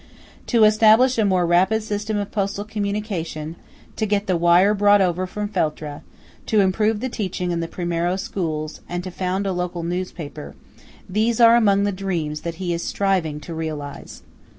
To 0.47 0.63
establish 0.63 1.19
a 1.19 1.25
more 1.25 1.45
rapid 1.45 1.83
system 1.83 2.17
of 2.17 2.31
postal 2.31 2.65
communication, 2.65 3.55
to 3.97 4.07
get 4.07 4.25
the 4.25 4.35
wire 4.35 4.73
brought 4.73 4.99
over 4.99 5.27
from 5.27 5.47
Feltre, 5.47 6.01
to 6.47 6.59
improve 6.59 7.01
the 7.01 7.07
teaching 7.07 7.51
in 7.51 7.59
the 7.59 7.67
Primiero 7.67 8.15
schools, 8.15 8.81
and 8.89 9.03
to 9.03 9.11
found 9.11 9.45
a 9.45 9.51
local 9.51 9.83
newspaper–these 9.83 11.39
are 11.39 11.55
among 11.55 11.83
the 11.83 11.91
dreams 11.91 12.41
that 12.41 12.55
he 12.55 12.73
is 12.73 12.81
striving 12.81 13.39
to 13.41 13.53
realise. 13.53 14.23